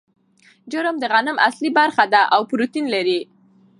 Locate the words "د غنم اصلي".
0.99-1.69